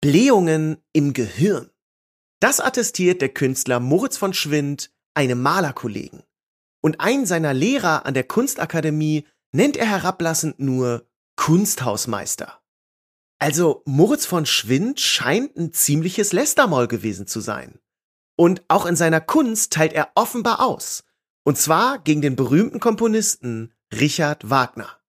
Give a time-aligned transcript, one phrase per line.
[0.00, 1.70] Blähungen im Gehirn.
[2.40, 6.22] Das attestiert der Künstler Moritz von Schwind einem Malerkollegen.
[6.80, 12.60] Und einen seiner Lehrer an der Kunstakademie nennt er herablassend nur Kunsthausmeister.
[13.40, 17.80] Also Moritz von Schwind scheint ein ziemliches Lästermoll gewesen zu sein.
[18.36, 21.02] Und auch in seiner Kunst teilt er offenbar aus.
[21.44, 25.00] Und zwar gegen den berühmten Komponisten Richard Wagner.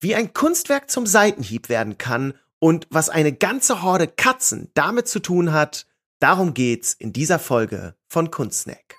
[0.00, 5.20] Wie ein Kunstwerk zum Seitenhieb werden kann und was eine ganze Horde Katzen damit zu
[5.20, 5.86] tun hat,
[6.20, 8.96] darum geht's in dieser Folge von Kunstsnack.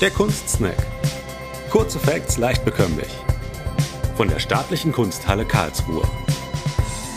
[0.00, 0.76] Der Kunstsnack.
[1.70, 3.10] Kurze Facts leicht bekömmlich.
[4.16, 6.02] Von der Staatlichen Kunsthalle Karlsruhe.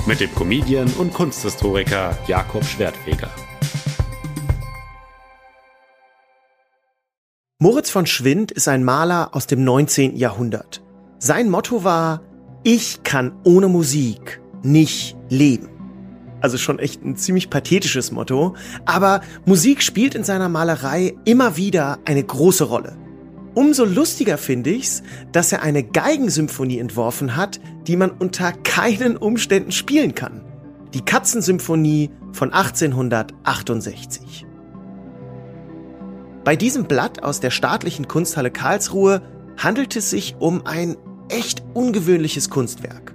[0.05, 3.31] Mit dem Comedian und Kunsthistoriker Jakob Schwertfeger.
[7.57, 10.15] Moritz von Schwind ist ein Maler aus dem 19.
[10.15, 10.83] Jahrhundert.
[11.17, 12.21] Sein Motto war,
[12.65, 15.69] ich kann ohne Musik nicht leben.
[16.41, 21.99] Also schon echt ein ziemlich pathetisches Motto, aber Musik spielt in seiner Malerei immer wieder
[22.05, 22.97] eine große Rolle.
[23.53, 29.71] Umso lustiger finde ich's, dass er eine Geigensymphonie entworfen hat, die man unter keinen Umständen
[29.71, 30.43] spielen kann.
[30.95, 34.47] Die Katzensymphonie von 1868.
[36.43, 39.21] Bei diesem Blatt aus der staatlichen Kunsthalle Karlsruhe
[39.55, 40.97] handelt es sich um ein
[41.29, 43.13] echt ungewöhnliches Kunstwerk.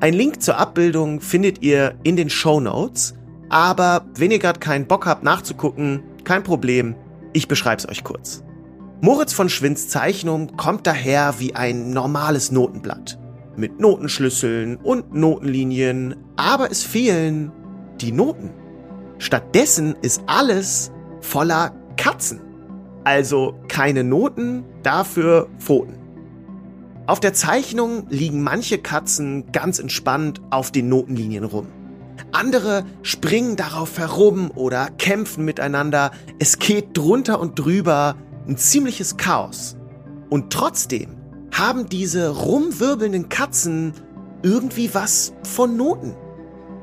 [0.00, 3.14] Ein Link zur Abbildung findet ihr in den Show Notes,
[3.48, 6.96] aber wenn ihr gerade keinen Bock habt nachzugucken, kein Problem,
[7.32, 8.42] ich beschreib's euch kurz.
[9.00, 13.18] Moritz von Schwinds Zeichnung kommt daher wie ein normales Notenblatt.
[13.56, 17.52] Mit Notenschlüsseln und Notenlinien, aber es fehlen
[18.00, 18.50] die Noten.
[19.18, 20.90] Stattdessen ist alles
[21.20, 22.40] voller Katzen.
[23.04, 26.01] Also keine Noten, dafür Pfoten.
[27.12, 31.66] Auf der Zeichnung liegen manche Katzen ganz entspannt auf den Notenlinien rum.
[32.32, 36.12] Andere springen darauf herum oder kämpfen miteinander.
[36.38, 38.16] Es geht drunter und drüber
[38.48, 39.76] ein ziemliches Chaos.
[40.30, 41.18] Und trotzdem
[41.52, 43.92] haben diese rumwirbelnden Katzen
[44.42, 46.16] irgendwie was von Noten.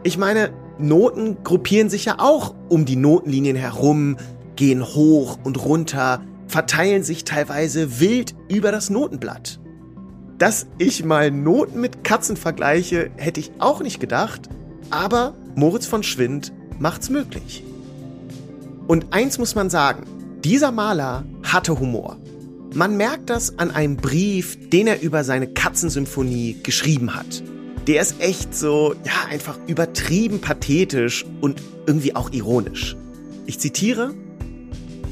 [0.04, 4.16] Ich meine, Noten gruppieren sich ja auch um die Notenlinien herum,
[4.56, 9.60] gehen hoch und runter, verteilen sich teilweise wild über das Notenblatt.
[10.40, 14.48] Dass ich mal Noten mit Katzen vergleiche, hätte ich auch nicht gedacht,
[14.90, 17.62] aber Moritz von Schwind macht's möglich.
[18.88, 20.06] Und eins muss man sagen,
[20.46, 22.16] dieser Maler hatte Humor.
[22.74, 27.44] Man merkt das an einem Brief, den er über seine Katzensymphonie geschrieben hat.
[27.88, 32.96] Der ist echt so, ja, einfach übertrieben pathetisch und irgendwie auch ironisch.
[33.46, 34.14] Ich zitiere,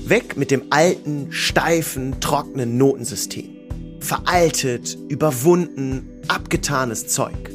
[0.05, 3.56] Weg mit dem alten, steifen, trockenen Notensystem
[4.07, 7.51] veraltet, überwunden, abgetanes Zeug.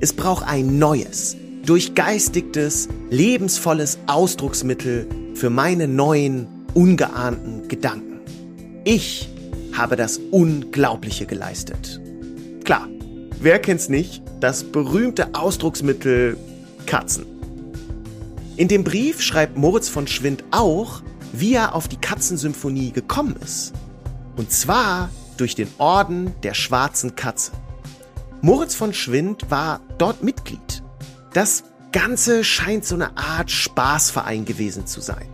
[0.00, 8.20] Es braucht ein neues, durchgeistigtes, lebensvolles Ausdrucksmittel für meine neuen, ungeahnten Gedanken.
[8.84, 9.28] Ich
[9.74, 12.00] habe das Unglaubliche geleistet.
[12.64, 12.88] Klar,
[13.38, 14.22] wer kennt's nicht?
[14.40, 16.38] Das berühmte Ausdrucksmittel
[16.86, 17.26] Katzen.
[18.56, 21.02] In dem Brief schreibt Moritz von Schwind auch,
[21.34, 23.74] wie er auf die Katzensymphonie gekommen ist.
[24.38, 25.10] Und zwar
[25.40, 27.52] durch den Orden der Schwarzen Katze.
[28.42, 30.82] Moritz von Schwind war dort Mitglied.
[31.32, 35.26] Das Ganze scheint so eine Art Spaßverein gewesen zu sein.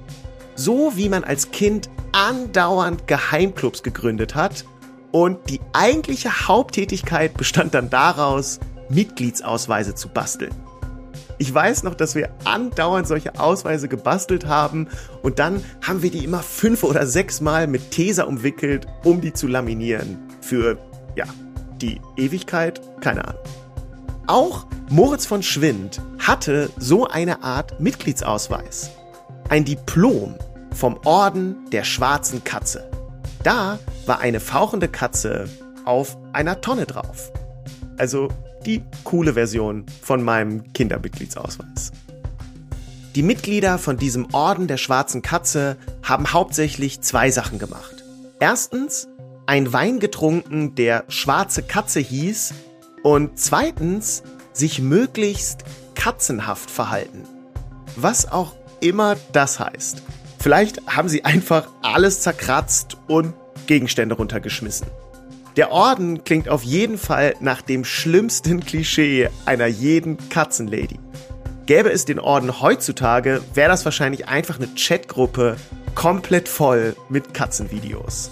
[0.54, 4.64] So wie man als Kind andauernd Geheimclubs gegründet hat
[5.12, 10.54] und die eigentliche Haupttätigkeit bestand dann daraus, Mitgliedsausweise zu basteln.
[11.38, 14.88] Ich weiß noch, dass wir andauernd solche Ausweise gebastelt haben
[15.22, 19.32] und dann haben wir die immer fünf oder sechs Mal mit Tesa umwickelt, um die
[19.32, 20.18] zu laminieren.
[20.40, 20.78] Für,
[21.14, 21.26] ja,
[21.80, 22.80] die Ewigkeit?
[23.00, 23.42] Keine Ahnung.
[24.26, 28.90] Auch Moritz von Schwind hatte so eine Art Mitgliedsausweis.
[29.48, 30.34] Ein Diplom
[30.74, 32.90] vom Orden der schwarzen Katze.
[33.42, 35.48] Da war eine fauchende Katze
[35.84, 37.30] auf einer Tonne drauf.
[37.98, 38.28] Also
[38.64, 41.92] die coole Version von meinem Kindermitgliedsausweis.
[43.14, 48.04] Die Mitglieder von diesem Orden der schwarzen Katze haben hauptsächlich zwei Sachen gemacht.
[48.40, 49.08] Erstens,
[49.46, 52.52] ein Wein getrunken, der schwarze Katze hieß
[53.02, 55.64] und zweitens, sich möglichst
[55.94, 57.24] katzenhaft verhalten.
[57.96, 60.02] Was auch immer das heißt.
[60.38, 63.34] Vielleicht haben sie einfach alles zerkratzt und
[63.66, 64.86] Gegenstände runtergeschmissen.
[65.56, 71.00] Der Orden klingt auf jeden Fall nach dem schlimmsten Klischee einer jeden Katzenlady.
[71.64, 75.56] Gäbe es den Orden heutzutage, wäre das wahrscheinlich einfach eine Chatgruppe
[75.94, 78.30] komplett voll mit Katzenvideos.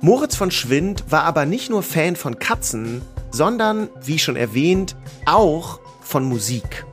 [0.00, 3.02] Moritz von Schwind war aber nicht nur Fan von Katzen,
[3.32, 4.94] sondern, wie schon erwähnt,
[5.26, 6.86] auch von Musik.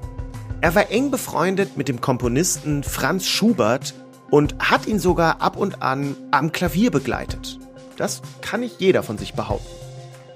[0.62, 3.94] Er war eng befreundet mit dem Komponisten Franz Schubert
[4.32, 7.60] und hat ihn sogar ab und an am Klavier begleitet.
[8.00, 9.68] Das kann nicht jeder von sich behaupten.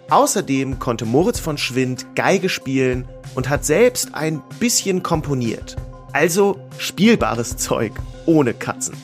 [0.09, 5.77] Außerdem konnte Moritz von Schwind Geige spielen und hat selbst ein bisschen komponiert.
[6.11, 7.93] Also spielbares Zeug
[8.25, 8.95] ohne Katzen.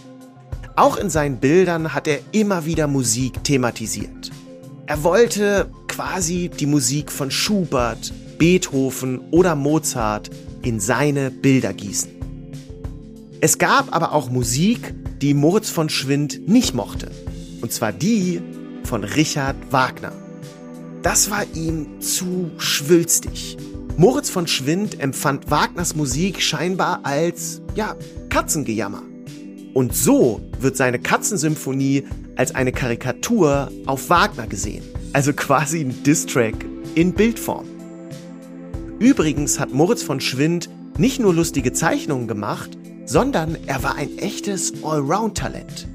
[0.75, 4.29] Auch in seinen Bildern hat er immer wieder Musik thematisiert.
[4.87, 10.29] Er wollte quasi die Musik von Schubert, Beethoven oder Mozart
[10.63, 12.11] in seine Bilder gießen.
[13.39, 17.09] Es gab aber auch Musik, die Moritz von Schwind nicht mochte.
[17.61, 18.41] Und zwar die
[18.83, 20.11] von Richard Wagner.
[21.01, 23.57] Das war ihm zu schwülstig.
[23.97, 27.95] Moritz von Schwind empfand Wagners Musik scheinbar als, ja,
[28.29, 29.03] Katzengejammer.
[29.73, 34.83] Und so wird seine Katzensymphonie als eine Karikatur auf Wagner gesehen.
[35.13, 36.55] Also quasi ein Distrack
[36.95, 37.65] in Bildform.
[38.99, 44.73] Übrigens hat Moritz von Schwind nicht nur lustige Zeichnungen gemacht, sondern er war ein echtes
[44.83, 45.87] Allround-Talent.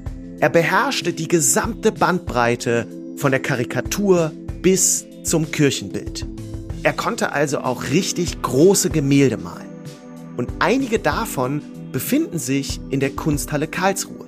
[0.45, 2.87] Er beherrschte die gesamte Bandbreite
[3.17, 4.31] von der Karikatur
[4.61, 6.27] bis zum Kirchenbild.
[6.83, 9.65] Er konnte also auch richtig große Gemälde malen.
[10.37, 14.27] Und einige davon befinden sich in der Kunsthalle Karlsruhe.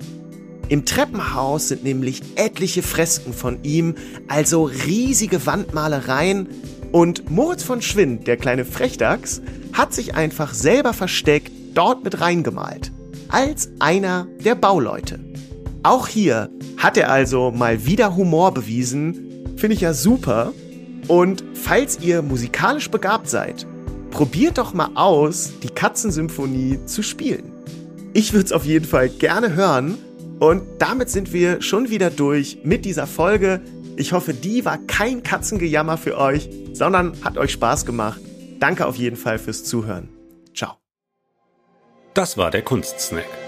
[0.68, 3.94] Im Treppenhaus sind nämlich etliche Fresken von ihm,
[4.26, 6.48] also riesige Wandmalereien.
[6.90, 9.40] Und Moritz von Schwind, der kleine Frechdachs,
[9.72, 12.90] hat sich einfach selber versteckt dort mit reingemalt.
[13.28, 15.27] Als einer der Bauleute.
[15.82, 19.44] Auch hier hat er also mal wieder Humor bewiesen.
[19.56, 20.52] Finde ich ja super.
[21.06, 23.66] Und falls ihr musikalisch begabt seid,
[24.10, 27.52] probiert doch mal aus, die Katzensymphonie zu spielen.
[28.12, 29.98] Ich würde es auf jeden Fall gerne hören.
[30.40, 33.60] Und damit sind wir schon wieder durch mit dieser Folge.
[33.96, 38.20] Ich hoffe, die war kein Katzengejammer für euch, sondern hat euch Spaß gemacht.
[38.60, 40.08] Danke auf jeden Fall fürs Zuhören.
[40.54, 40.74] Ciao.
[42.14, 43.47] Das war der Kunstsnack.